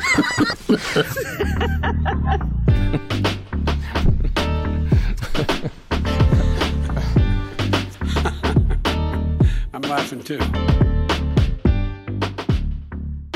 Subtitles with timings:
[9.72, 10.38] I'm laughing too.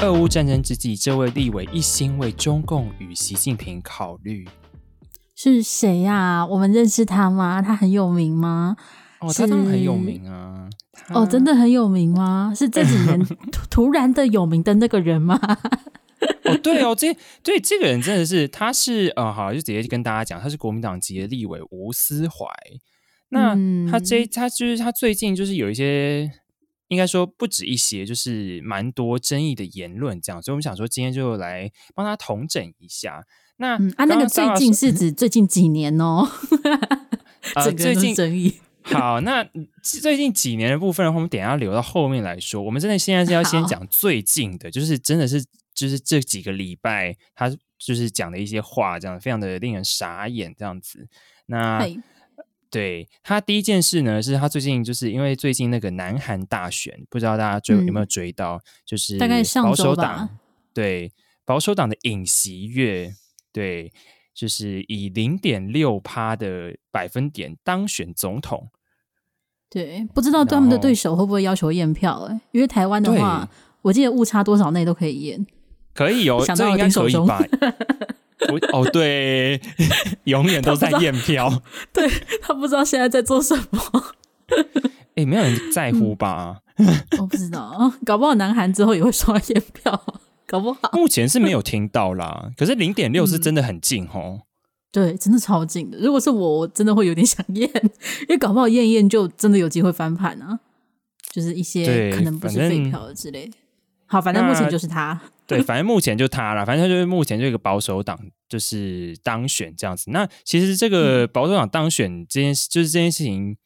[0.02, 4.46] 俄乌战争之际，这位立委一心为中共与习近平考虑。
[5.34, 6.46] 是谁呀、啊？
[6.46, 7.62] 我们认识他吗？
[7.62, 8.76] 他很有名吗？
[9.20, 10.68] 哦，他当然很有名啊。
[11.08, 12.52] 哦，真的很有名吗？
[12.54, 13.26] 是这几年
[13.70, 15.40] 突 然的有名的那个人吗？
[16.72, 22.46] 哦，对哦，这对这个人真的是，他是呃，好，就直接跟大家讲，他是国民党籍的立委吴思怀。
[23.30, 23.56] 那
[23.90, 26.30] 他这他就是他最近就是有一些，
[26.88, 33.24] 应该说不止一些，就是蛮多争议的言论这样，所以我们想说今天就来帮他统整一下。
[33.56, 36.28] 那、嗯、啊，那个最近是指最近几年哦？
[37.54, 38.54] 呃，最近争议。
[38.82, 39.44] 好，那
[39.82, 42.60] 最近几年的部分的话，我们等一下留到后面来说。
[42.62, 45.42] 我们真的现在是要先讲最近的，就是真的是
[45.74, 51.08] 就是这几个礼拜他就是讲的一些话，这样非常的令人傻眼这样子。
[51.46, 51.86] 那
[52.70, 58.56] 对他第一件事呢，是他最近就是因为最近那个南韩大选，不知道大家追有没有追到？
[58.56, 60.30] 嗯、就是大概上周吧。
[60.72, 61.12] 对，
[61.44, 63.14] 保守党的尹锡悦，
[63.52, 63.92] 对。
[64.34, 68.68] 就是以零点六趴的百分点当选总统，
[69.70, 72.26] 对，不知道他们的对手会不会要求验票？
[72.28, 73.48] 哎，因为台湾的话，
[73.82, 75.46] 我记得误差多少内都可以验，
[75.94, 77.40] 可以有，这应该可以吧？
[78.72, 79.60] 哦，对，
[80.24, 81.62] 永远都在验票，
[81.94, 82.06] 对，
[82.42, 83.80] 他不知道现在在做什么，
[85.14, 86.58] 哎、欸，没有人在乎吧？
[86.76, 86.86] 嗯、
[87.18, 90.04] 我不知道，搞不好南韩之后也会说要验票。
[90.46, 92.50] 搞不好，目前是没有听到啦。
[92.56, 94.42] 可是零点六是真的很近哦、嗯。
[94.92, 95.98] 对，真的超近的。
[95.98, 97.70] 如果是我，我真的会有点想验，
[98.22, 100.60] 因为搞不好验验就真的有机会翻盘啊。
[101.30, 103.56] 就是一些可能不是废票之类的。
[104.06, 105.20] 好，反正目前就是他。
[105.46, 106.64] 对，反正目前就他了。
[106.64, 110.10] 反正就是目前这个保守党就是当选这样子。
[110.10, 113.56] 那其实这个保守党当选这件事，就是这件事情，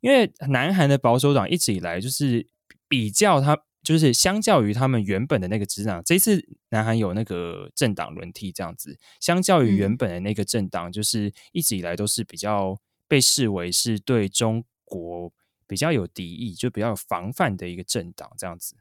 [0.00, 2.46] 因为南韩的保守党一直以来就是
[2.88, 3.58] 比较他。
[3.82, 12.78] 就是相较于他们原本的那个执政党，这一次南韩有那个政党轮替这样子，相较于原本的那个政党，就是一直以来都是比较
[13.08, 15.32] 被视为是对中国
[15.66, 18.76] 比较有敌意，就比较有防范的一个政党这样子。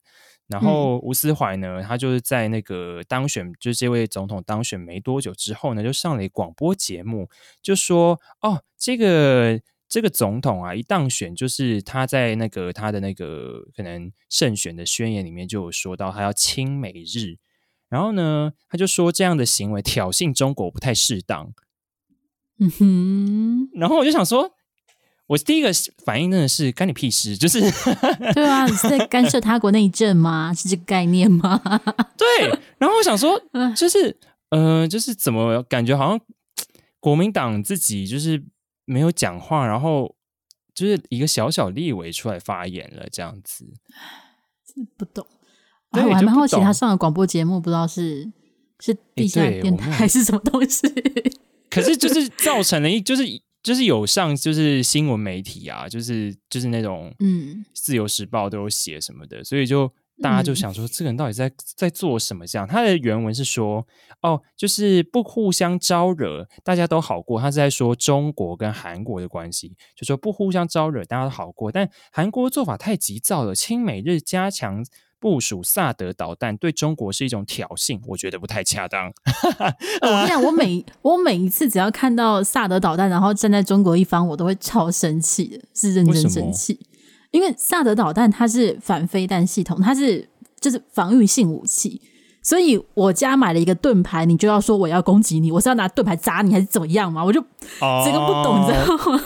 [0.49, 7.29] 然后吴思怀呢，他就是在那个当选，就是这位总统当选没多久之后呢，就上了一广播节目，
[7.61, 17.39] 就说：“哦，这个。”这个总统啊，一当选就是他在那个他的那个可能胜选的宣言里面就有说到他要亲美日，
[17.89, 21.55] 然后呢，他就说这样的行为挑衅中国不太适当。
[22.59, 24.51] 嗯哼，然后我就想说，
[25.29, 25.69] 我第一个
[26.03, 27.61] 反应真的是干你屁事，就是
[28.35, 30.53] 对啊，你是在干涉他国内政吗？
[30.53, 31.61] 是这个概念吗？
[32.17, 32.27] 对，
[32.77, 33.41] 然后我想说，
[33.77, 34.17] 就是
[34.49, 36.19] 呃，就是怎么感觉好像
[36.99, 38.43] 国民党自己就是。
[38.91, 40.15] 没有讲话，然后
[40.73, 43.63] 就是一个小小立委出来发言了，这样子，
[44.97, 45.23] 不懂。
[45.91, 48.27] 我还蛮好奇他上的广播节目，不知道是
[48.79, 50.87] 是地下电台还是什么东西。
[51.69, 53.23] 可是就是造成了一，就是
[53.63, 59.91] 就是有上就是新闻媒体啊，就是就是那种嗯，自由时报都有写什么的，所以就。
[60.21, 62.45] 大家就想说，这个人到底在在做什么？
[62.45, 63.87] 这样，他的原文是说，
[64.21, 67.39] 哦，就是不互相招惹，大家都好过。
[67.39, 71.71] 他是在说中国跟韩国的关系，就说不互相招惹，大家都好过。
[71.71, 74.83] 但韩国做法太急躁了，亲美日加强
[75.19, 79.11] 部署萨德导弹，对中国是一种挑衅，我觉得不太恰当。
[80.01, 86.79] 我跟你讲，我 每我每一次只要看到萨德导弹，然后站在中国一方，我都会超生气的，是认真生气。
[87.31, 90.27] 因为萨德导弹它是反飞弹系统，它是
[90.59, 92.01] 就是防御性武器，
[92.41, 97.23] 所以我家买了一个盾牌，你就要说我要攻击你，我是要拿盾牌砸你还是怎么样嘛？
[97.23, 97.39] 我就
[97.79, 99.21] 这个不懂，你知道吗？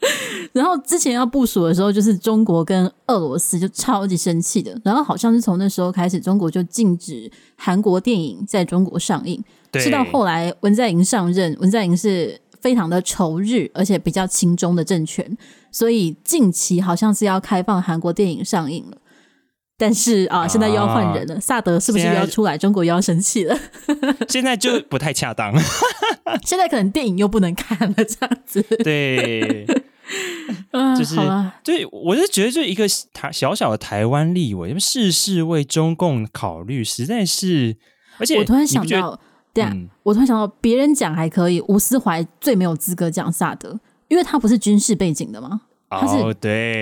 [0.52, 9.42] 然后之前要部署的时候，就是中国跟俄罗斯就超级生气的，然后好像是从那时候开始，中国就禁止韩国电影在中国上映，
[9.74, 12.40] 是到后来文在寅上任，文在寅是。
[12.58, 15.38] 非常的仇日，而且比较亲中的政权，
[15.70, 18.96] 所以近期好像是要开放韩国电影上映了。
[19.78, 22.58] 但是啊，啊，现在又要换人了，萨德是不是又要出来？
[22.58, 23.56] 中国又要生气了？
[24.28, 25.54] 现在就不太恰当。
[26.44, 28.60] 现在可能电影又不能看了，这样子。
[28.82, 29.64] 对，
[30.98, 31.16] 就是，
[31.64, 37.76] 对，我是觉得，就一个台小小的台湾立委，因为事事为中共考虑，实在是，
[38.18, 39.18] 而且我突然想到。
[39.52, 45.62] 对啊，嗯、我突然想到，别人讲还可以，吴思怀最没有资格讲萨德，因为他不是军事背景的吗？
[45.88, 46.16] 他是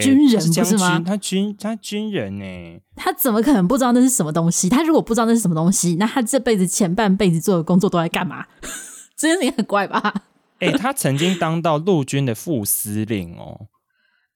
[0.03, 2.81] 军人不是吗他军他军人呢？
[2.97, 4.69] 他怎么可能不知道那是什么东西？
[4.69, 8.45] 他如果不知道那是什么东西，那他这辈子前半辈子做的工作都在干嘛？
[9.17, 10.13] 这件事情很怪吧？
[10.61, 13.67] 哎、欸，他曾经当到陆军的副司令哦。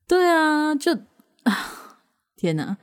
[0.06, 0.92] 对啊，就
[1.44, 2.00] 啊，
[2.36, 2.76] 天哪！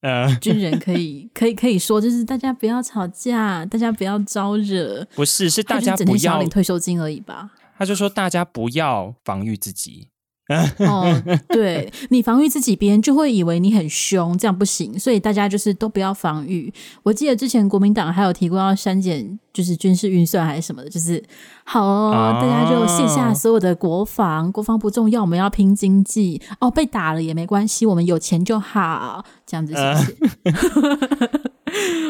[0.00, 5.06] 呃，军人可以 可以可以说，就是大家不要吵架，大家不要招惹。
[5.14, 7.50] 不是，是大家不要领退休金而已吧？
[7.76, 10.08] 他就说大家不要防御自己。
[10.86, 14.98] 哦，对，你防御自己，别人就会以为你很凶，这样不行。
[14.98, 16.72] 所以大家就是都不要防御。
[17.02, 21.22] 我记得之前国民党还有提过要删减，就是军事预算还是什么的，就是
[21.64, 26.40] 好大家就卸下所有的国防，国防不重要，我们要拼经济。
[26.58, 30.60] 哦，被打了也没关系，我们有钱就好，这样子是不是？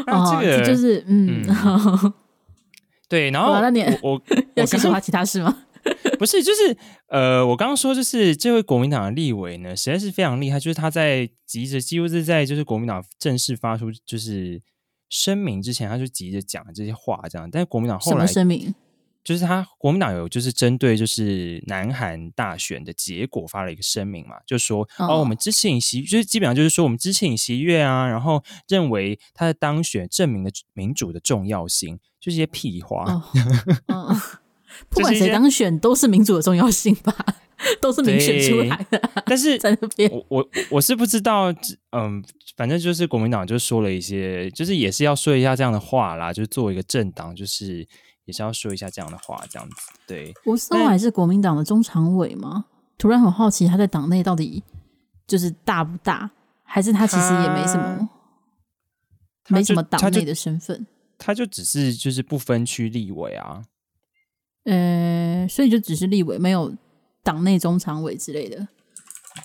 [0.07, 2.13] 呃、 哦，这个就是嗯，嗯
[3.09, 3.57] 对，然后我
[4.03, 4.21] 我，我
[4.55, 5.55] 要先说话其他事吗？
[6.19, 6.77] 不是，就是
[7.09, 10.61] 呃，我刚刚说，就是这位国民党的立委呢，实在是非常厉害。
[10.61, 14.61] 就是他在急着，几乎是在就是国民党正式发出就是
[15.09, 17.49] 声明之前，他就急着讲这些话，这样。
[17.51, 18.75] 但是国民党后来什么声明？
[19.23, 33.05] 就是他国民党有就是针对就是南韩大选的结果发了一个声明嘛，就说哦，哦，我们支持尹锡，就是基本上就是说我们支持尹锡悦啊，然后认为他的当选证明了民主的重要性，就是一些屁话。
[33.05, 33.23] 哦
[33.89, 34.17] 哦
[34.89, 37.15] 不管谁当选，都是民主的重要性吧，
[37.81, 39.11] 都是民选出来的。
[39.27, 41.53] 但是 在那边，我我我是不知道，
[41.91, 42.23] 嗯，
[42.57, 47.87] 反正就是国民党就说了一些，就是也是要说一下这样的话啦，就是作为一个政党，就是
[48.25, 49.77] 也是要说一下这样的话，这样子。
[50.07, 52.67] 对，吴斯怀是国民党的中常委吗？
[52.99, 54.63] 突然很好奇，他在党内到底
[55.27, 56.31] 就是大不大，
[56.63, 58.09] 还是他其实也没什么，
[59.49, 60.87] 没什么党内的身份，
[61.17, 63.63] 他就只是就是不分区立委啊。
[64.71, 66.73] 呃，所以就只是立委，没有
[67.25, 68.69] 党内中常委之类的。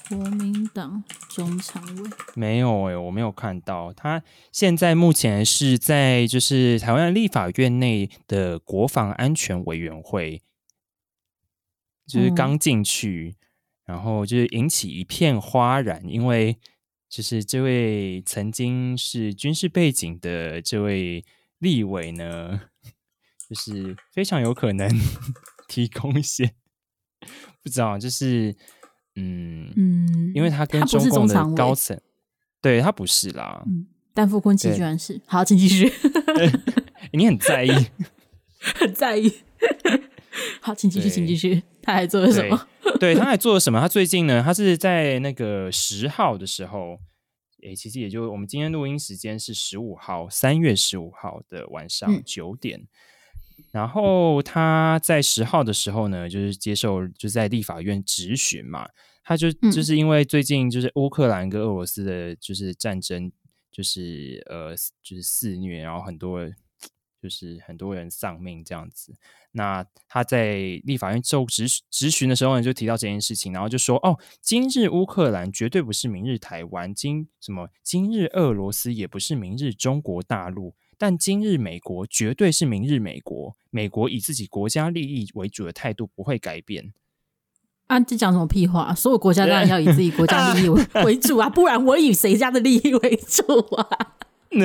[0.07, 3.91] 国民党中常委没有哎、欸，我没有看到。
[3.93, 10.43] 他现在目前是在就是台湾立法院内的国防安全委员会，
[12.05, 13.35] 就是刚进去，
[13.87, 16.55] 嗯、然后就是引起一片哗然，因为
[17.09, 21.25] 就是这位曾经是军事背景的这位
[21.57, 22.61] 立委呢。
[23.49, 24.89] 就是非常有可能
[25.67, 26.53] 提供一些，
[27.61, 28.55] 不知道，就是
[29.15, 31.99] 嗯嗯，因为他跟中共的高层，
[32.61, 35.91] 对他不是啦，嗯，但傅昆萁居然是，好，请继续，
[37.13, 37.71] 你很在意，
[38.79, 39.31] 很在意，
[40.59, 42.67] 好，请继续，请继续，他还做了什么？
[42.99, 43.79] 对，对他还做了什么？
[43.79, 46.99] 他最近呢，他是在那个十号的时候，
[47.61, 52.79] 诶，其实也就我们今天录音时间是十五号，三月十五号的晚上九点。
[52.79, 52.87] 嗯
[53.71, 58.87] 然后他在十号的时候呢，就是接受就是在立法院质询嘛，
[59.23, 63.31] 他就就是因为最近就是乌克兰跟俄罗斯的就是战争，
[63.71, 66.39] 就是呃就是肆虐，然后很多
[67.21, 69.13] 就是很多人丧命这样子。
[69.51, 80.75] 那他在立法院受质质询的时候呢，就提到这件事情，然后就说哦，今日乌克兰绝对不是明日台湾，今什么今日俄罗斯也不是明日中国大陆。
[80.97, 86.93] 但今日美国绝对是明日美国，美国以自己国家利益为主的态度不会改变。
[87.87, 88.95] 啊，这讲什么屁话？
[88.95, 93.43] 所有国家当然要以自己国家利益为为主啊，不然我以谁家的利益为主
[93.75, 94.15] 啊？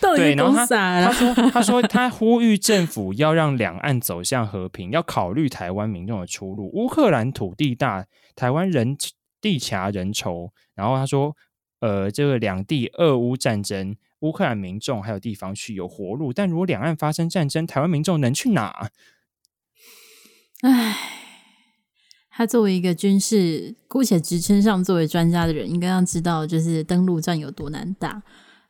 [0.00, 6.70] 对，然后他他说他说他呼吁政府要让两岸走向和平，要考虑台湾民众的出路。
[6.74, 8.96] 乌克兰土地大，台湾人
[9.40, 10.50] 地狭人稠。
[10.74, 11.34] 然后他说，
[11.80, 13.96] 呃，这个两地俄乌战争。
[14.20, 18.90] 乌克兰民众还有地方去有活路，但如果两岸发生战争，台湾民众能去哪？
[20.62, 20.96] 唉，
[22.30, 28.22] 他作为一个军事，姑且职称上作为专家的人，应该要知道，就是登陆战有多难打。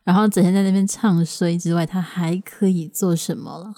[0.03, 3.73] 然后整天在那边唱衰之外，他还可以做什么了？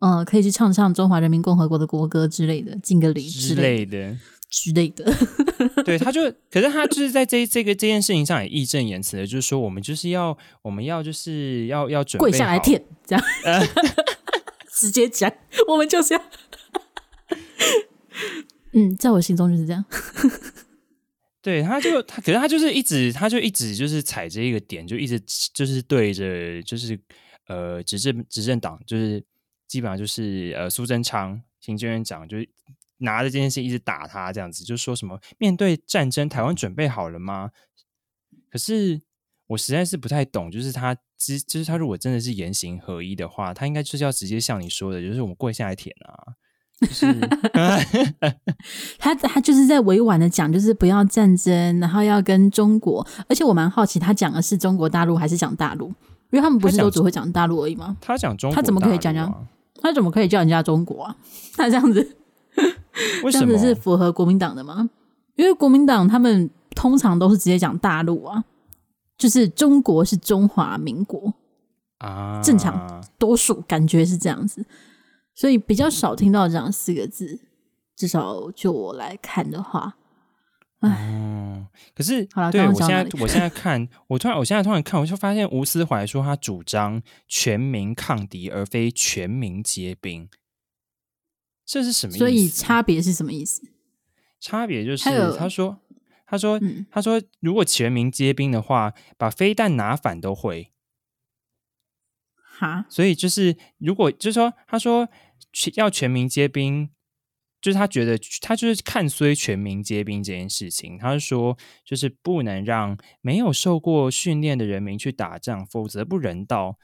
[0.00, 4.16] 嗯，可以去唱唱中华人民共和国的国歌之类的，敬个礼之类的。
[4.48, 5.04] 之类的，
[5.84, 13.60] 对，他就，可是他就是在这这个这件事情上也义正言辞的，就是说我们就是要，我们要就是要要准备跪下来舔，这样， 呃、
[14.72, 15.30] 直接讲，
[15.66, 16.22] 我们就是要，
[18.72, 19.84] 嗯，在我心中就是这样。
[21.42, 25.20] 对，他就他，可是他就是一直，他就一直就是踩着一个点，就一直
[25.52, 26.98] 就是对着就是
[27.48, 29.22] 呃执政执政党，就是
[29.66, 32.48] 基本上就是呃苏贞昌行政院长就是。
[32.98, 37.50] 拿着这件事一直打他，这样子就说什么面对战争，台湾准备好了吗？
[38.50, 39.02] 可是
[39.48, 46.34] 我实在是不太懂，就是他之，就是他如果真的是言行合一的话，他应该就是要直接像你说的，就是我们跪下来舔啊，
[46.80, 47.06] 就是
[48.98, 53.06] 他他就是在委婉的讲，就是不要战争，然后要跟中国。
[53.28, 55.88] 而且我蛮好奇，他讲的是中国大陆还是讲大陆？
[56.30, 57.96] 因为他们不是都只会讲大陆而已吗？
[58.00, 59.46] 他讲中国，他怎么可以讲讲？
[59.80, 61.16] 他怎么可以叫人家中国啊？
[61.56, 62.16] 他这样子，
[63.24, 63.46] 为什么？
[63.46, 64.88] 这样子是符合国民党的吗？
[65.36, 68.44] 因为国民党他们通常都是直接讲大陆啊，
[69.18, 71.34] 就是中国是中华民国
[71.98, 74.64] 啊，正常多数感觉是这样子。
[75.34, 77.38] 所以比较少听到这样四个字，
[77.94, 79.98] 至少就我来看的话，
[80.80, 90.26] 哎、嗯，可是好了，对我现在 我现在看，我突然我现在突然看，我就发现吴思怀说他主张全民抗敌，而非全民皆兵，
[91.66, 92.18] 这是什么意思？
[92.18, 93.60] 所以差别是什么意思？
[94.40, 95.04] 差别就是
[95.36, 95.78] 他说
[96.24, 100.72] 他说、嗯、他说如果全民皆兵的话，把飞弹拿反都会。
[102.36, 105.08] 哈，所以就是如果就是说他说。
[105.76, 106.90] 要全民皆兵，
[107.62, 110.98] 就是他觉得他就是看衰全民皆兵这件事情。
[110.98, 116.76] 他说，就是不能让没有受过训练的人民去打仗，否则不人道。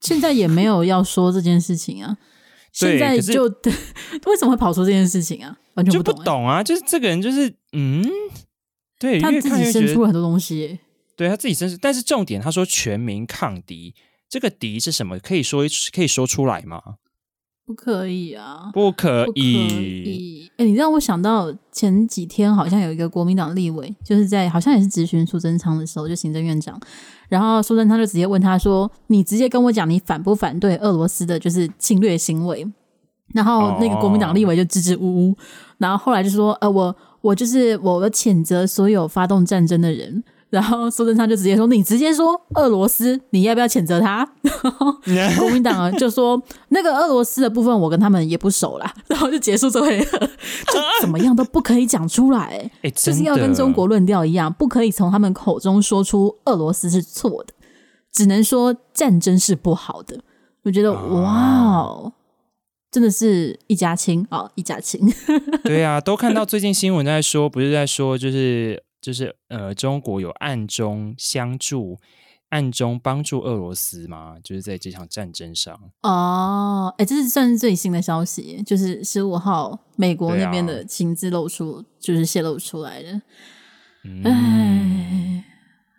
[0.00, 2.18] 现在也没有要说这件事情啊。
[2.76, 3.44] 现在就
[4.26, 5.56] 为什么会跑出这件事情啊？
[5.74, 6.62] 完全不懂、欸、就不懂啊！
[6.62, 8.04] 就是这个人就是嗯，
[8.98, 10.80] 对，他自己生出了很多东西、欸，
[11.16, 13.94] 对他自己生出，但是重点他说全民抗敌，
[14.28, 15.18] 这个敌是什么？
[15.18, 15.64] 可以说
[15.94, 16.82] 可以说出来吗？
[17.64, 18.70] 不可以啊！
[18.72, 19.52] 不可以！
[19.54, 20.52] 不可以！
[20.52, 26.78] 哎、欸，你让我想到前几天好像有一个国民党立委，就是在好像也是质询苏贞昌的时候，就行政院长，
[27.28, 32.66] 然后苏贞昌就直接问他说：“你直接跟我讲，你反不反对俄罗斯的就是侵略行为？”
[33.34, 35.36] 然后那个国民党立委就支支吾吾，
[35.78, 44.92] 然后后来就说：“呃，我我就是我谴责所有发动战争的人。”然后苏贞昌就直接说：“你直接说俄罗斯，你要不要谴责他？”然后
[45.42, 57.52] 国民党就说：“那个俄罗斯的部分，我跟他们也不熟啦。”然后就结束这回合，就怎么样都不可以讲出来， 欸、就是要跟中国论调一样，不可以从他们口中说出俄罗斯是错的，
[58.12, 60.20] 只能说战争是不好的。
[60.62, 62.12] 我觉得、啊、哇哦，
[62.92, 65.12] 真的是一家亲啊、哦，一家亲。
[65.64, 68.85] 对啊，都看到最近新闻在说，不是在说就是。
[69.06, 71.96] 就是呃，中国有暗中相助、
[72.48, 74.34] 暗中帮助俄罗斯吗？
[74.42, 83.10] 就是在这场战争上哦，哎，这是算是最新的消息，就是十五号美国那边的情资露出，啊、就是泄露出来的。
[84.24, 85.44] 哎、嗯，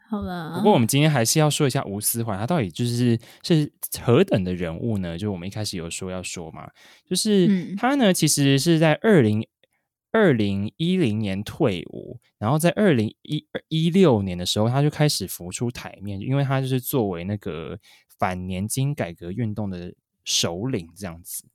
[0.09, 0.55] 好了。
[0.57, 3.71] 不过我们今天还是要说一下吴思怀，他到底就是是
[4.03, 5.17] 何等的人物呢？
[5.17, 6.69] 就我们一开始有说要说嘛，
[7.09, 9.47] 就是他呢，其实是在二零。
[10.17, 17.77] 二零一零年退伍，然后在二零一一六年的时候，他就开始浮出台面，因为他就是作为那个
[18.17, 19.93] 反年金改革运动的
[20.23, 21.45] 首领这样子。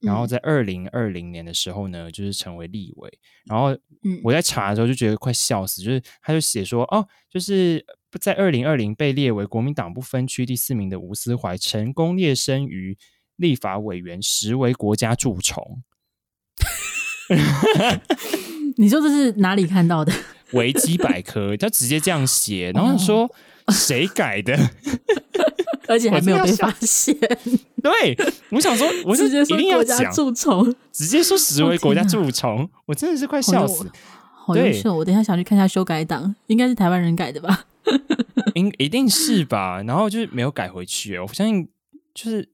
[0.00, 3.18] 然后在二零二零年的时候呢，就是成为立委。
[3.44, 3.76] 然后
[4.24, 7.84] 我在查的时候就觉得快笑死，就是他就写说，哦，就是
[8.20, 12.98] 在二零二零被列为国民党不分区第四名的吴思怀，成功列身于
[13.36, 15.82] 立法委员，实为国家蛀虫。
[18.76, 20.12] 你说这是哪里看到的？
[20.52, 23.30] 维基百科，他直接这样写，然后说
[23.68, 24.58] 谁改的，
[25.86, 27.14] 而且还没有被发现。
[27.82, 28.16] 对，
[28.50, 33.90] 我想说，我是一定要讲蛀虫，直接说实为国家蛀虫，我真的是快笑死。
[34.46, 37.66] 好优秀，我等一下想去看一下修改档， 应该是台湾人改的吧？
[38.54, 39.82] 应一定是吧？
[39.82, 41.68] 然后就是没有改回去，我相信
[42.14, 42.48] 就是。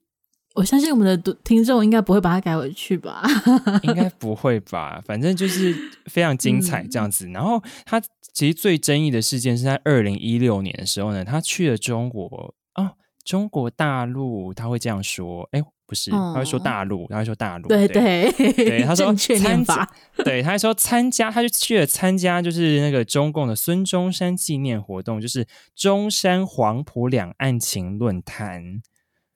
[0.55, 3.21] 我相信我们的听众应该不会把它改回去吧？
[3.83, 5.01] 应该不会吧？
[5.05, 7.27] 反正就是非常精彩这样子。
[7.27, 8.01] 嗯、然后他
[8.33, 12.91] 其实最争议的事件是在二零一六年的时候呢，他去了中国哦，
[13.25, 19.89] 中国大陆他会这样说，哎，不是，他会说大陆，他会说大陆，对对对，对， 他说参加，
[20.23, 25.45] 对，他还说参加，他就去了参加，就是那个中共的孙中山纪念活动，就是
[25.75, 28.81] 中山黄埔两岸情论坛。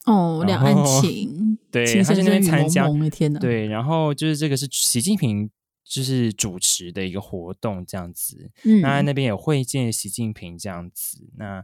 [0.10, 5.50] 哦，两岸情，对，他在那边参加，天哪，对，然后就是这个是习近平
[5.88, 11.64] 就是主持的一个活动，这样子，嗯，那那边有会见习近平这样子，那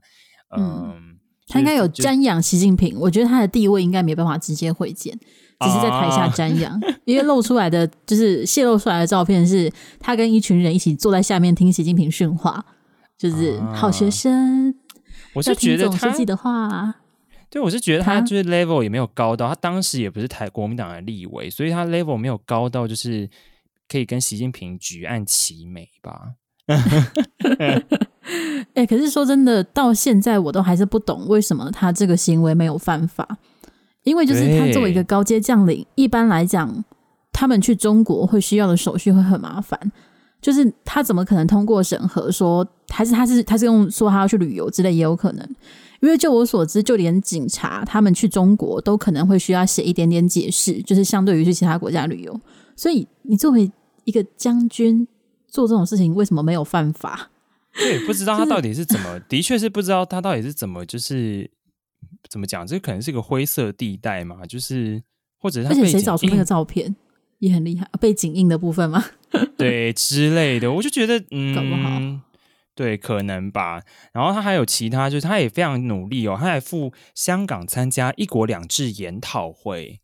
[0.56, 5.18] 嗯，嗯他应该有瞻仰习近平，我觉得他的地位应该没办法直接会见，
[5.60, 12.66] 只是在台下瞻仰， 哦、因为露出来的就是泄露出来的照片是他跟一群人一起坐在下面听习近平训话，
[13.18, 14.74] 就是好学生，哦、
[15.36, 16.96] 我是觉得他自己的话。
[17.56, 23.30] 对，我是觉得他就是 level 也没有高到，他当时也不是台国民党的立委，所以他 level 没有高到就是
[23.88, 26.34] 可以跟习近平举案齐眉吧。
[26.68, 27.82] 哎、
[28.74, 33.26] 欸，可是说真的，到现在我都还是不懂为什么他这个行为没有犯法，
[34.04, 36.84] 因为就是他作为一个高阶将领，一般来讲，
[37.32, 39.80] 他们去中国会需要的手续会很麻烦。
[40.42, 42.30] 就是他怎么可能通过审核？
[42.30, 45.56] 说还是他是他是用说他要去旅游之类也有可能。
[46.06, 52.40] 因为就我所知，就连警察他们去中国都可能会需要写一点点解释，就是相对于去其他国家旅游。
[52.76, 53.72] 所以你作为
[54.04, 55.08] 一个将军
[55.48, 57.32] 做这种事情，为什么没有犯法？
[57.74, 61.50] 对，不知道他到底是怎么，的确是不知道他到底是怎么，就是
[62.30, 65.02] 怎么讲，这可能是个灰色地带嘛，就是
[65.40, 66.96] 或者是他而且谁找出那个照片
[67.40, 69.04] 也很厉害，背景印的部分吗？
[69.58, 72.00] 对之类的，我就觉得嗯，搞不好。
[72.76, 73.82] 对，可能吧。
[74.12, 80.02] 然后他还有其他，就是他也非常努力哦，他还赴香港参加“一国两制”研讨会。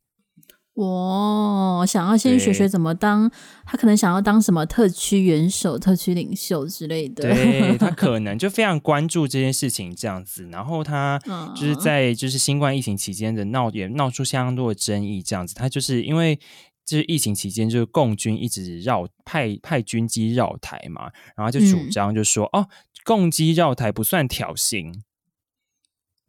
[0.75, 3.29] 哇，想要先学学怎么当，
[3.65, 7.23] 他可能想要当什么特区元首、特区领袖之类的。
[7.23, 10.47] 对，他 可能就非常关注这件事情这样子。
[10.49, 11.19] 然后他
[11.53, 15.53] 就是在就是新冠疫情期间的闹也闹出相当多的争议这样子。
[15.53, 16.39] 他就是因为。
[16.85, 22.67] 就是疫情期间，就是共军一直绕派派军机绕台嘛，然后就主张就说、嗯、哦，
[23.05, 24.93] 共机绕台不算挑衅。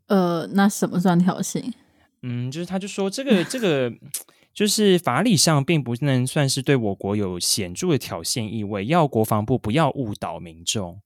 [0.07, 1.73] 呃，那什么算挑衅？
[2.23, 3.93] 嗯，就是他就说这个这个
[4.55, 11.01] 就是法理上并不能算是对我国有显著的挑衅意味，要国防部不要误导民众。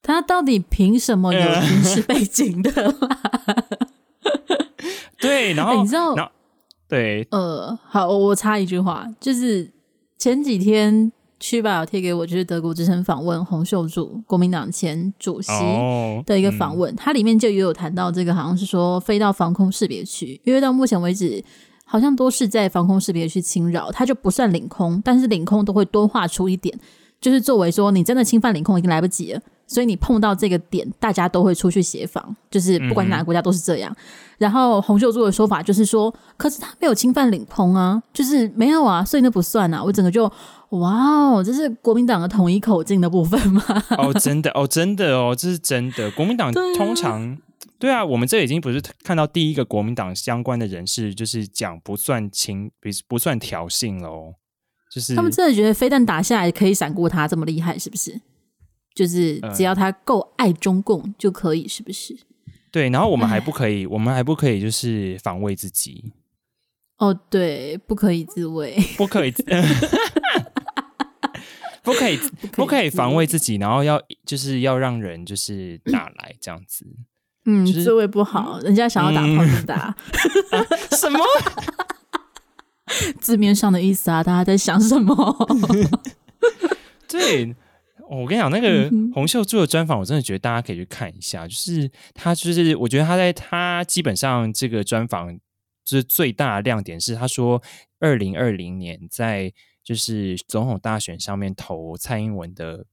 [0.00, 2.70] 他到底凭什么有军事背 景的？
[5.18, 6.32] 对，然后、 欸、你知道。
[6.88, 9.72] 对，呃，好，我插一句话，就是
[10.18, 11.10] 前几天
[11.40, 15.50] 区爸有贴给我，就是德国之声访问洪秀柱，国民党前主席
[16.26, 21.42] 的一个访问，它、哦嗯、里面就也有谈到这个，好像是说飞到防空识别区，因为到目前为止，
[21.84, 26.78] 好像都是在防空识别区侵扰，它就不算领空，但是领空都会多画出一点，
[27.20, 29.40] 就是作为说你真的侵犯领空已经来不及了。
[29.74, 33.92] 所以你碰到这个点，大家都会出去协防，就是不管哪个国家都是这样。
[33.92, 34.04] 嗯、
[34.38, 39.82] 然后洪秀柱的说法就是说，可是他没有侵犯领空啊，就是没有啊，所以那不算啊。
[39.82, 40.30] 我整个就
[40.70, 43.62] 哇哦，这是国民党的统一口径的部分吗？
[43.98, 46.08] 哦，真的哦，真的哦，这是真的。
[46.12, 47.36] 国民党通常
[47.78, 54.34] 对啊，我们这已经不是看到第一个国民党相关的人士，就是讲不算侵，不不算挑衅了哦。
[54.90, 58.20] 就是他们真的觉得飞弹打下来可以闪过他这么厉害，是不是？
[58.94, 62.16] 就是只要他够爱中共就可以，是不是？
[62.70, 66.12] 对，然后我们还不可以，我们还不可以，就是防卫自己。
[66.98, 69.32] 哦，对，不可以自卫，不可以，
[71.82, 72.18] 不可以，
[72.52, 76.86] 不可以防卫自己，然后要就是要让人就是打来这样子。
[77.46, 79.94] 嗯，自卫不好，人家想要打炮就打。
[80.96, 81.18] 什么？
[83.20, 84.22] 字面上的意思啊？
[84.22, 85.14] 大家在想什么？
[87.08, 87.54] 对。
[88.14, 91.46] 我跟你讲，那个洪秀柱的专访，我真的觉得大家可以去看一下。
[91.46, 95.34] 就是他，就是我觉得他在他基本上这个专访，
[95.84, 97.62] 就是最大的亮点是，他说
[98.00, 102.84] 二零二零年在就是总统大选上面投蔡英文的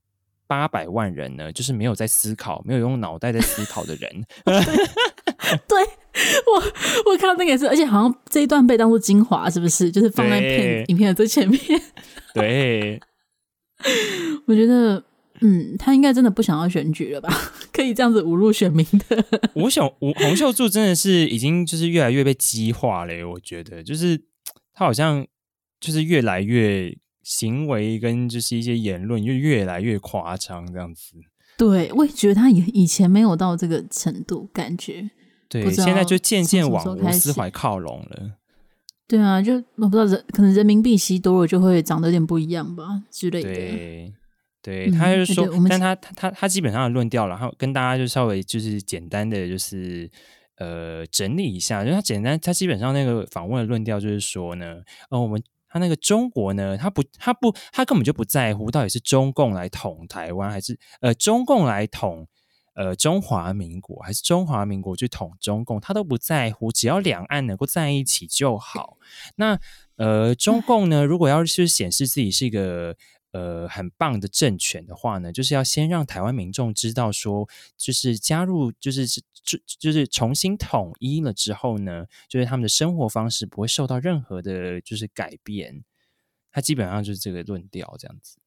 [0.47, 4.25] 八百万人呢，就是没有在思考，没有用脑袋在思考的人。
[5.67, 5.83] 对，
[6.45, 9.91] 我我看到那个也是，而且好像这一段被当做精华，是不是？
[9.91, 11.59] 就是放在片影片的最前面。
[12.33, 13.01] 对。
[14.45, 15.03] 我觉得，
[15.41, 17.29] 嗯，他应该真的不想要选举了吧？
[17.73, 19.25] 可以这样子侮辱选民的。
[19.55, 23.29] 我想，我洪秀柱真的是已经就是越来越被激化了。
[23.29, 24.21] 我觉得，就是
[24.73, 25.25] 他好像
[25.79, 31.13] 就是越来越行为跟就是一些言论就越来越夸张这样子。
[31.57, 35.09] 对，我也觉得他以以前没有到这个程度，感觉
[35.49, 38.37] 对，现在就渐渐往吴思怀靠拢了。
[39.07, 43.53] 对啊，就我不知道人可能人民币吸多了就会长得有点不一样吧之类的。
[43.53, 44.13] 对，
[44.61, 50.09] 对，他就是说，嗯、但他他他他基本上的论调，然后跟大家就稍微就是简单的就是
[50.57, 62.27] 呃整理一下，就他简单，他基本上那个访问的论调就是说呢，呃，我们他那个中国呢，他不他不他根本就不在乎到底是中共来统台湾还是呃中共来统。
[62.73, 68.97] 呃，中华民国还是中华民国去统中共，他都不在乎，只要两岸能够在一起就好。
[69.35, 69.59] 那
[69.97, 72.95] 呃，中共呢，如果要是显示自己是一个
[73.31, 79.21] 呃很棒的政权的话呢，就是要先让台湾民众知道说，就是加入，就是就
[79.65, 85.83] 就是重新统一了之后呢，就是他们的生活方式不会受到任何的，就是改变。
[86.51, 88.40] 他基本上就是这个论调这样子。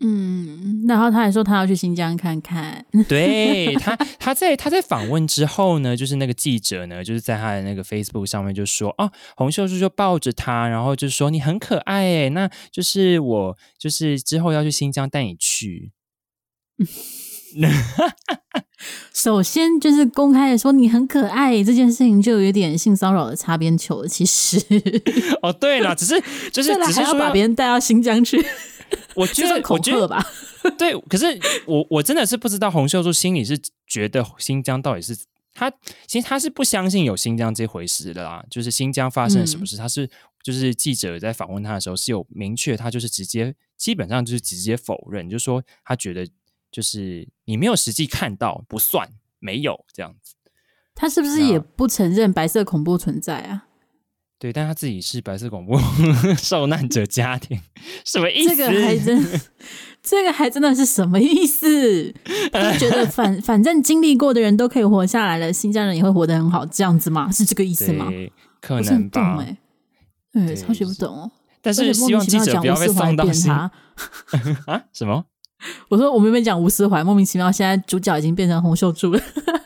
[0.00, 2.84] 嗯，然后他还说他要去新疆看看。
[3.08, 15.90] 对他，他在他在访问之后呢，就是那个记者呢，就是在他的那个 Facebook 上面就说：“哦，洪秀柱就抱着他，然后就说你很可爱哎，那就是我就是之后要去新疆带你去。”
[19.12, 24.08] 首先就是公开的说你很可爱这件事情，就有点性骚扰的擦边球了。
[24.08, 24.56] 其实，
[25.42, 26.20] 哦，对了，只是
[26.52, 28.44] 就是只是要把别人带到新疆去，
[29.16, 30.24] 我觉得恐吓吧。
[30.78, 31.26] 对，可是
[31.66, 35.16] 我我真的是不知道洪秀柱心里是觉得新疆到底是
[35.52, 35.68] 他，
[36.06, 38.44] 其实他是不相信有新疆这回事的啦。
[38.48, 40.08] 就是新疆发生了什么事，嗯、他是
[40.44, 46.24] 就是记者在访问他的时候是有明确，他就是直接基本上就是直接否认，就是说他觉得。
[46.70, 50.34] 就是你没有实际看到不算，没有这样子。
[50.94, 53.66] 他是不是也不承认白色恐怖存在啊？
[54.38, 55.76] 对，但他自己是白色恐怖
[56.38, 57.60] 受难者家庭，
[58.04, 58.54] 什么意思？
[58.54, 59.40] 这个还真，
[60.00, 62.14] 这个还真的是什么意思？
[62.52, 67.30] 他觉得反反正经历过的人都可以活下来了，新疆人也会活得很好，这样子吗？
[67.32, 68.08] 是这个意思吗？
[68.60, 69.38] 可能吧。
[69.40, 69.56] 哎、
[70.42, 71.30] 欸，对，超级不懂哦。
[71.60, 73.70] 但是希望记者不要被送到新啊？
[74.92, 75.24] 什么？
[75.88, 79.20] 我说我们没讲吴思怀，莫名其妙，现在主角已经变成洪秀柱了。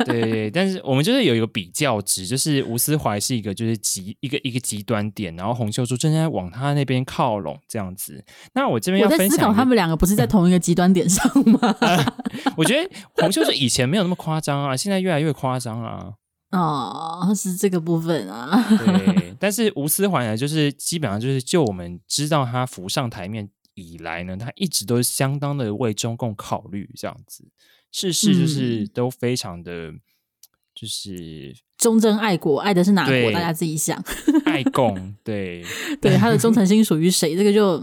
[0.05, 8.25] 对，但是我们就是有一个比较值，就是吴思怀是一个就是极一个一个极端点，然后洪秀柱正在往他那边靠拢这样子。
[8.55, 11.59] 那我这边要分享，我在思考他们两个不是在同一个极端点上吗？
[11.81, 12.05] 呃、
[12.57, 16.13] 我觉得洪秀柱以前没有那么夸张啊，现在越来越夸张啊。
[16.51, 18.65] 哦，是这个部分啊。
[18.69, 23.49] 对，但是吴思怀呢，就是基本上就是就我们知道他浮上台面。
[23.75, 27.45] 以来呢，他一直都是相当的为中共考虑，这样子，
[27.91, 30.01] 事事就是都非常的，嗯、
[30.75, 33.33] 就是忠贞爱国，爱的是哪国？
[33.33, 34.03] 大家自己想。
[34.45, 35.65] 爱 共，对
[36.01, 37.35] 对，他的忠诚 心属于谁？
[37.35, 37.83] 这个就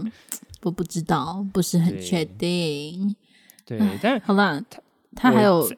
[0.62, 3.14] 我不知道，不是很确定。
[3.64, 4.80] 对，但是好了，他
[5.16, 5.68] 他还有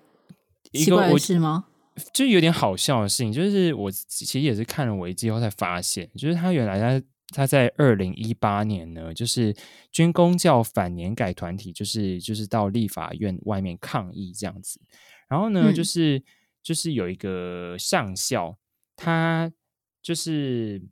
[0.72, 1.64] 奇怪的事吗？
[2.12, 7.06] 就有点好笑的事情，就是我其实也是看了维基后才发现，就是他原来他。
[7.32, 9.54] 他在二零一八年呢，就是
[9.90, 14.80] 军工教反年改团体，就是就是到立法院外面抗议这样子。
[15.28, 16.22] 然后呢，嗯、就是
[16.62, 18.56] 就是有一个上校，
[18.94, 19.50] 他
[20.02, 20.82] 就是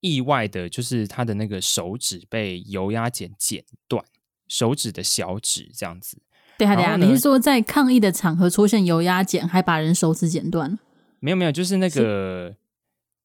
[0.00, 4.04] 意外的，就是他的那个手指被油压剪剪断，
[4.48, 6.18] 手指的小指这样子。
[6.58, 10.78] 对啊，对啊，你是说在抗议的场合出现油压剪，还把人手指剪断？
[11.20, 12.54] 没有没有，就是那个，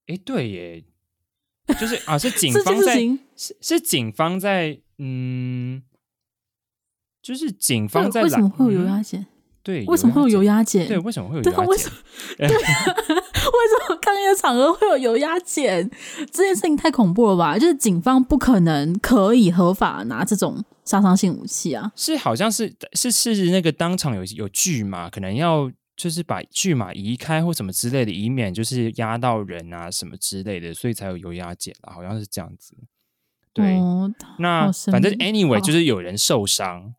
[0.08, 0.84] 哎是，对耶。
[1.80, 2.96] 就是啊，是警方在，
[3.36, 5.82] 是是警方在，嗯，
[7.22, 8.24] 就是警方在。
[8.24, 9.26] 为什么会有油压剪？
[9.62, 10.88] 对，为什么会有油压剪？
[10.88, 11.68] 对，为什么会有油压剪？
[11.68, 11.96] 为什么？
[12.38, 15.90] 对， 为什么抗议的场合会有油压剪？
[16.32, 17.58] 这件事情太恐怖了吧？
[17.60, 21.92] 就是警方不可能可以合法拿这种杀伤性武器啊！
[21.98, 25.70] 是，好像是是是那个当场有有锯嘛，可能要。
[25.98, 32.78] 就是把巨马移开或什么之类的，以免就是压到人啊什么之类的，所以才有油压剪了，好像是这样子。
[33.52, 36.94] 对，哦、那反正 anyway 就是有人受伤，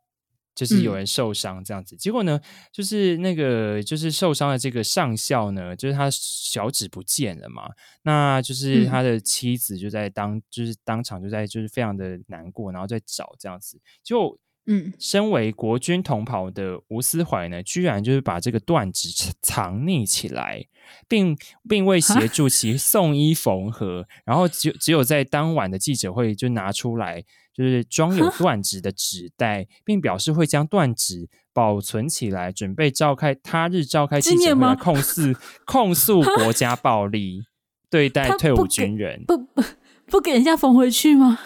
[0.52, 1.94] 就是有人受伤这样子。
[1.94, 2.40] 嗯、结果呢，
[2.72, 7.70] 就是那个就是受伤的这个上校呢，就是他小指不见了嘛，
[8.02, 14.37] 那就是他的妻子就在当、嗯、就是当场就在就是非常的难过，然后在找这样子就。
[14.70, 19.09] 嗯，身为国军同袍的吴思怀呢，居然就是把这个断指
[19.40, 20.66] 藏匿起来，
[21.09, 21.35] 并
[21.66, 35.22] 并未协助其送医缝合，然后只只有在当晚的记者会就拿出来，就是装有断指的纸袋，并表示会将断指保存起来，准备召开他日召开记者会来控诉
[35.64, 37.44] 控诉国家暴力
[37.88, 39.64] 对待退伍军人，不不
[40.07, 41.38] 不给人家缝回去吗？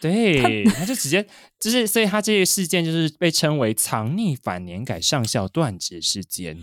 [0.00, 1.26] 对， 他就直接
[1.58, 6.58] 就是，所以他这个事件就是被称为“藏匿反年改上校断指事件”。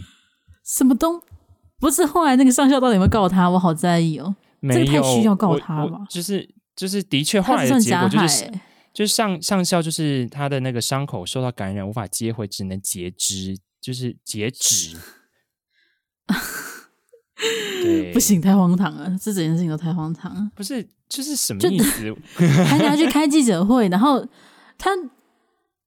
[0.65, 1.21] 什么东？
[1.79, 3.49] 不是后来那个上校到底有没有告他？
[3.49, 4.35] 我好在意哦。
[4.59, 5.99] 没有，这太需要告他吧？
[6.09, 8.49] 就是就是，的确后来的结果就是，
[8.93, 14.97] 就是上上校就是他的那个伤口受到感染，无法接回，只能截肢，就是截指。
[17.83, 19.09] 对，不行，太荒唐了！
[19.21, 20.49] 这整件事情都太荒唐了。
[20.55, 20.87] 不是。
[21.09, 22.15] 就是什么意思？
[22.65, 24.25] 还拿 去开记者会，然后
[24.79, 24.89] 他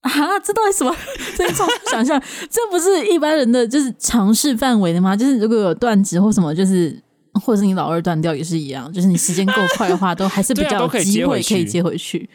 [0.02, 0.96] 啊，这到底什么？
[1.36, 5.16] 这从想象，这不是一般人的就是尝试范围的吗？
[5.16, 12.30] 就是如果有断指或什么，就是或者是你老二断掉也是一样，就是你时间够快的话，都还是比较有机会可以接回去。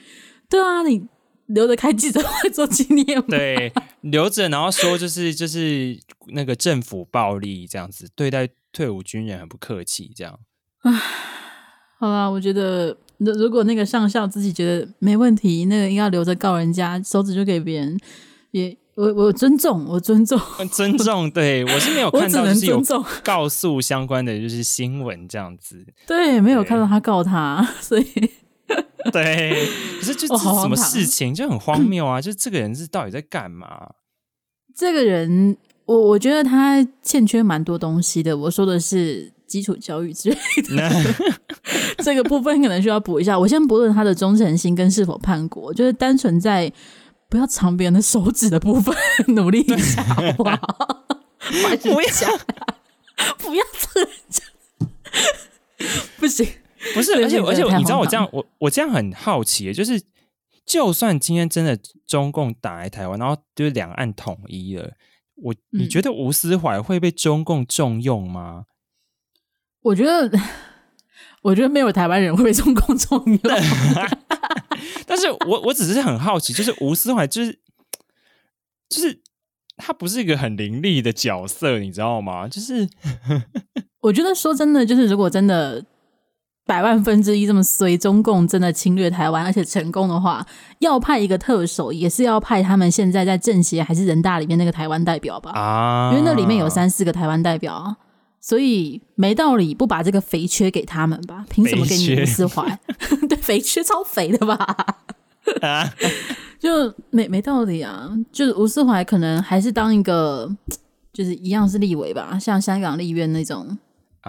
[0.49, 1.01] 对啊，你
[1.45, 3.25] 留着开记者会做纪念吗？
[3.29, 5.97] 对，留着，然后说就是就是
[6.33, 10.39] 那个政府暴力这样子对待退伍军人很不客气，这样
[10.81, 10.91] 啊。
[11.99, 17.99] 好啦，我觉得如如果那个上校自己觉得没问题，那个应该留着告人家，手指就给别人，
[18.51, 20.39] 也我我尊重，我尊重，
[20.71, 21.29] 尊重。
[21.29, 22.83] 对我是没有看到就是有
[23.23, 28.03] 告诉相关的就是新闻这样子，对，没有看到他告他，所以
[29.11, 29.65] 对，
[29.99, 32.19] 可是就这什么事情就很荒谬啊！
[32.19, 33.91] 就这个人是到底在干嘛？
[34.75, 38.37] 这个人，我我觉得他欠缺蛮多东西的。
[38.37, 40.89] 我说的是基础教育之类的，
[42.03, 43.37] 这个部分可能需要补一下。
[43.37, 46.71] 我先不论他的忠诚心跟是否叛国，就是单纯在
[47.29, 48.95] 不要尝别人的手指的部分
[49.35, 50.57] 努力一下，好不好？
[51.41, 52.31] 不要
[53.37, 54.07] 不要这样，
[56.17, 56.47] 不行，
[56.93, 60.01] 不是，而且而且你知道我这样，我我这样很好奇，就是。
[60.63, 64.89] 就算今天真的中共打来台湾，然后就是两岸统一了，
[65.41, 68.65] 我你觉得吴思怀会被中共重用吗？
[69.81, 70.31] 我觉得，
[71.43, 73.39] 我觉得没有台湾人会被中共重用。
[75.07, 77.59] 但是我我只是很好奇，就是吴思怀就是
[78.89, 79.21] 就是
[79.77, 82.47] 他不是一个很凌厉的角色，你知道吗？
[82.47, 82.87] 就是
[84.01, 85.85] 我觉得说真的，就是如果真的。
[86.71, 90.45] 百万分之一这么衰，中共真的侵略台湾，而且成功的话，
[90.79, 95.51] 要派一个特首，也是要派他们现在在政协还是人大里面那个台湾代表吧？
[95.51, 97.97] 啊，因为那里面有三四个台湾代表啊，
[98.39, 101.43] 所以没道理不把这个肥缺给他们吧？
[101.49, 102.79] 凭什么给你吴思怀？
[103.27, 104.55] 对，肥缺超肥的吧？
[105.61, 105.93] 啊，
[106.57, 108.09] 就没没道理啊！
[108.31, 110.49] 就是吴思怀可能还是当一个，
[111.11, 113.77] 就是一样是立委吧，像香港立院那种。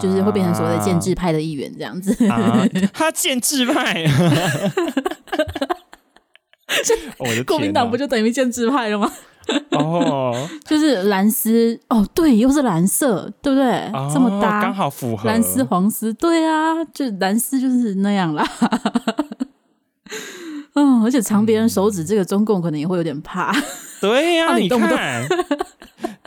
[0.01, 4.03] 就是会变成所谓的建制派的议员这样子，啊， 他建制派，
[7.19, 9.11] 我的国民党不就等于建制派了吗？
[9.71, 13.71] 哦， 就是蓝丝哦，对，又是蓝色，对不对？
[13.91, 18.47] 哦，这么搭，刚好符合蓝丝黄丝，对啊，就蓝丝就是那样啦。
[20.75, 23.53] 嗯，而且藏别人手指，这个中共可能也会有点怕。
[24.01, 24.97] 对呀，啊，你动不动？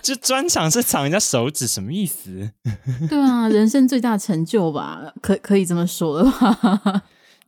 [0.06, 2.48] 就专长是尝人家手指，什么意思？
[3.08, 7.02] 对啊，人生最大成就吧， 可可以这么说的吧？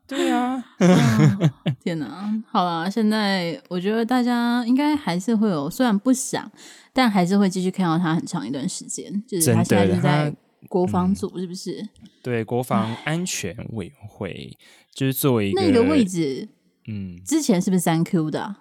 [0.09, 2.42] 对啊，哦、 天哪！
[2.51, 6.51] 好了，现在我觉得大家应该还是会有，虽然不想，
[6.92, 9.23] 但还是会继续看到他很长一段时间。
[9.25, 10.35] 就是他现在是在
[10.68, 11.81] 国防组，是不是？
[12.03, 14.59] 嗯、对，国防安全委员会
[14.92, 16.49] 就是作为一个那个位置，
[16.88, 18.57] 嗯，之前是不是三 Q 的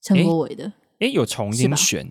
[0.00, 0.72] 陈国伟的？
[1.00, 2.08] 哎，有重新选。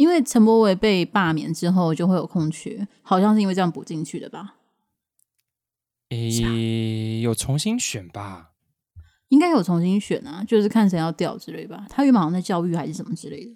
[0.00, 4.54] 因为陈柏伟被罢免之后，就会有空缺，好像是因为这样补进去的吧？
[6.08, 8.52] 诶，有重新选吧？
[9.28, 11.84] 应该有重新选啊，就是看谁要调之类吧。
[11.90, 13.50] 他原本好像在教育还是什么之类的，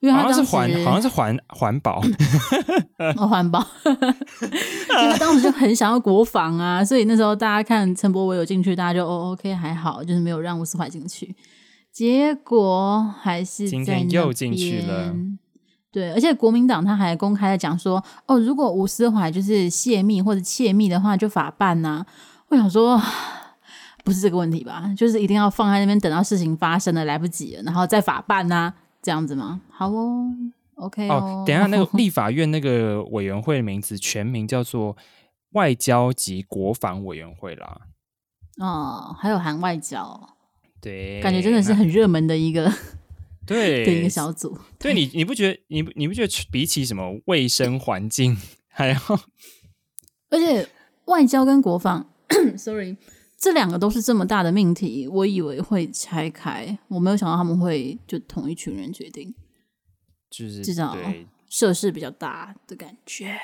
[0.00, 2.02] 因为他当时好像是环，好像是环环保
[3.16, 11.36] 哦，环保，因为当时就很想要国防啊，所以那时候大家看陈柏伟有进去，大家就哦，OK 还好，就是没有让吴思怀进去。
[11.92, 15.14] 结果还是今天又进去了。
[15.94, 22.06] 对，而且国民党他还公开的讲说，哦，如果吴思怀就是泄密或者窃密的话，就法办呐、啊。
[22.48, 23.00] 我想说，
[24.02, 24.92] 不是这个问题吧？
[24.96, 29.60] 就是一定要放在那边，等到事情发生了来不及了，然后再法办呐、啊，这样子吗？
[29.70, 30.26] 好哦
[30.74, 31.14] ，OK 哦。
[31.14, 34.96] 哦，等一下，那个 立法院那个委员会的名字全名叫做
[35.52, 37.82] 外交及国防委员会啦。
[38.58, 40.28] 哦，还有含外交，
[40.80, 42.68] 对，感觉真的是很热门的一个。
[43.46, 48.36] 对，的一个小组，对，对你，你不觉得你你不觉得比起什么卫生环境
[48.68, 48.98] 还要，
[50.30, 50.68] 而且
[51.06, 52.10] 外交跟国防，
[52.56, 52.96] sorry，
[53.38, 59.34] 这两个都是这么大的命题，我以为会拆开，我没有想到他们会就同一群人决定，
[60.30, 60.96] 就是至少
[61.48, 63.36] 设施比较大的感觉。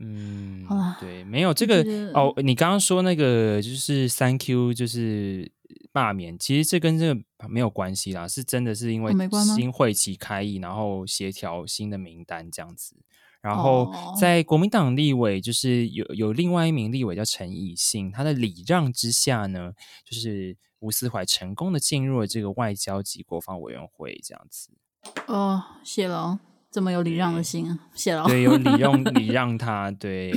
[0.00, 0.64] 嗯，
[1.00, 1.82] 对，没有这个
[2.14, 5.50] 哦，你刚刚说那个就是三 Q 就是。
[5.92, 9.12] 罢免其实这跟这个没有关系啦，是真的是因为
[9.56, 12.96] 新会期开议，然后协调新的名单这样子。
[13.40, 19.72] 然后在国民党立委，就是有有另外一名立委叫陈以信，他的礼让之下呢，
[20.04, 24.70] 就是吴思怀成功的进入了这个外交及国防委员会这样子。
[25.26, 26.38] 哦，谢了，
[26.70, 28.24] 这么有礼让的心啊，谢了。
[28.26, 30.30] 对，有礼让礼 让他，对，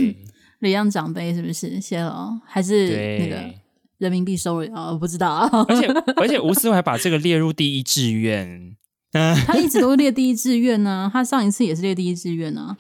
[0.60, 1.82] 礼让长辈是不是？
[1.82, 3.63] 谢了，还是那个。
[4.04, 5.50] 人民币收入啊，我不知道啊。
[5.68, 5.88] 而且
[6.18, 8.76] 而且，吴思还把这个列入第一志愿，
[9.48, 11.10] 他一直都列第一志愿呢。
[11.12, 12.76] 他上一次也是列第一志愿呢，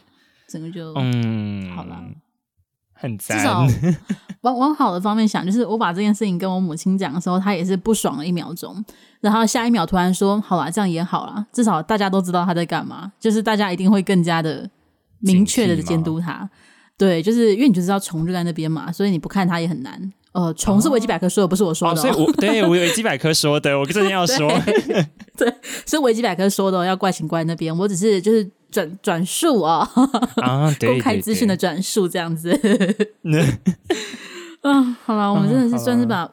[0.48, 2.04] 整个就嗯，好了，
[2.94, 3.38] 很赞。
[3.38, 3.66] 至少
[4.42, 8.84] 往往好的方面想，就是我把这件事情跟我母亲讲的时候，她也是不爽了一秒钟，
[9.22, 14.70] 然后下一秒突然说：“好啦，这样也好啦，至少大家都知道他在干嘛，就是大家一定会更加的
[15.20, 16.50] 明确的监督他。
[16.98, 21.96] 对，就是因为你就知道虫就在那边嘛，所以你不看他也很难。”呃，虫是维基百科说的，不是我说的。
[21.96, 24.52] 所以我对我维基百科说的，我真的要说，
[25.38, 25.54] 对，
[25.86, 29.88] 是维基百科说的，要怪请怪那边，我只是就是转转述啊，
[30.82, 32.52] 公开资讯的转述这样子。
[34.64, 36.28] 嗯，好了，我们真的是算是把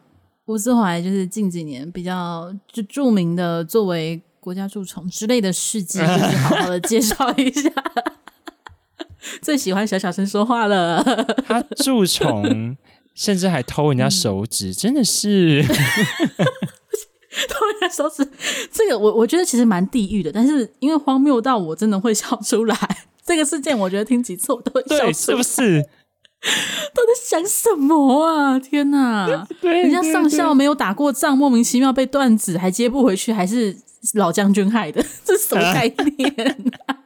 [0.47, 7.71] 吴思怀就是近几年比较就著名的作为国家蛀虫之类的事迹，就是好好的介绍一下。
[9.43, 11.05] 最喜欢小小声说话了，
[11.47, 12.75] 他蛀虫，
[13.21, 18.27] 甚至还偷人家手指，嗯、真的是 偷人家手指。
[18.73, 22.75] 这个我我觉得其实蛮地狱的，但是因为荒谬到我真的会笑出来。
[23.23, 25.83] 这个事件我觉得听几次我都会笑出来，是不是？
[26.97, 28.59] 都在想什么啊？
[28.59, 29.47] 天哪！
[29.61, 33.77] 对，人家上校没有打过仗，莫名其妙被断指，还接不回去，还是
[34.15, 36.35] 老将军害的， 这是什么概念？
[36.87, 36.97] 啊？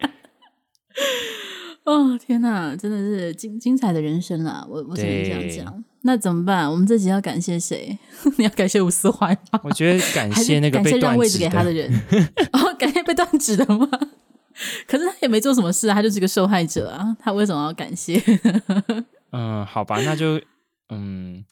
[1.82, 4.64] 哦，天哪，真的是精精彩的人生啦！
[4.70, 5.84] 我我只能这样讲。
[6.06, 6.70] 那怎么办？
[6.70, 7.98] 我们这集要感谢谁？
[8.36, 9.60] 你要感谢吴思怀吗？
[9.64, 11.90] 我觉得感谢那个被断位置给他的人。
[12.52, 13.88] 哦，感谢被断指的吗？
[14.86, 18.22] 可是他也没做什么事啊，他就是个受害者啊，他为什么要感谢？
[19.32, 20.40] 嗯，好吧，那就
[20.90, 21.44] 嗯，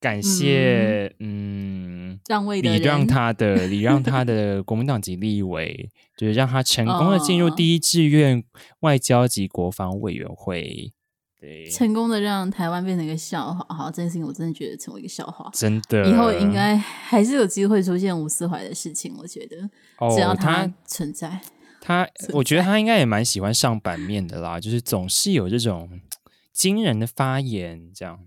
[0.00, 8.42] 感谢嗯，嗯让位的礼让他的礼让他的国民党籍立委，就是让他成功的进入第一志愿
[8.80, 10.92] 外交及国防委员会，
[11.40, 13.64] 对，成功的让台湾变成一个笑话。
[13.74, 19.14] 好，这件事情我真的觉得成为一个笑话，真的，以后应该还是有机会出现吴思怀的事情。
[19.18, 19.56] 我觉得，
[20.14, 21.28] 只要他存在。
[21.28, 21.40] 哦
[21.80, 26.00] 他，我觉得他应该也蛮喜欢上版面的啦，就是总是有这种
[26.52, 28.18] 惊人的发言，这样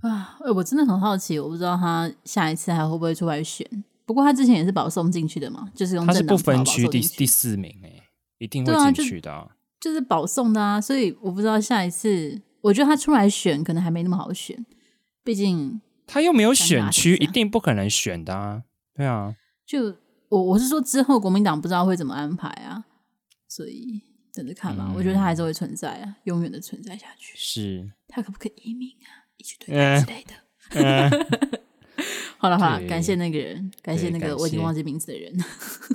[0.00, 0.38] 啊。
[0.54, 3.68] 我真的很好奇，我不知道他下一次还会不会出来选。
[4.06, 8.02] 不过他之前也是保送进去的嘛，就是用他是不分区第第四名哎，
[8.38, 9.48] 一定会进去的，啊
[9.86, 10.80] 就，是保送的啊。
[10.80, 14.64] 所以我不知道下一次，我觉得他出来选可能还没那么好选，
[15.22, 18.62] 毕竟他又没有选区，一定不可能选的啊。
[18.94, 19.34] 对啊，
[19.66, 19.96] 就。
[20.28, 22.84] 我我是说之后国民党不知道会怎么安排啊，
[23.46, 24.02] 所以
[24.34, 24.84] 等着看吧。
[24.88, 27.32] 嗯、我觉得他还是会存在啊，永远的存在下去。
[27.36, 29.30] 是，他可不可以移民啊？
[29.36, 30.34] 一起对待之类的。
[30.82, 31.26] 呃呃、
[32.38, 35.32] 好了好了，感谢那个人，感谢那个我已经忘记名字的人。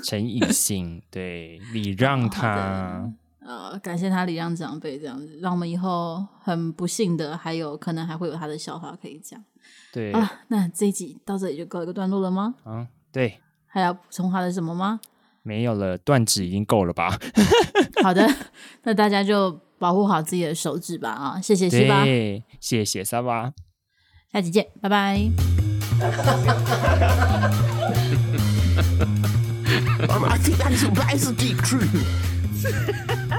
[0.05, 3.11] 陈以信，对，你让 他。
[3.45, 9.43] 呃，感谢他礼让长辈这样子，让我们以后很不幸的还有可能还会有他的笑话可以讲。
[9.91, 12.55] 对，啊，那这一集到这里就告一个段落了吗？
[12.63, 13.39] 啊，对。
[13.73, 14.99] 还要补充他的什么吗？
[15.43, 17.17] 没有了，断指已经够了吧？
[18.03, 18.27] 好的，
[18.83, 21.39] 那大家就保护好自己的手指吧啊！
[21.41, 22.05] 谢谢西巴，
[22.59, 23.53] 谢谢沙巴，
[24.31, 25.31] 下期见，拜拜。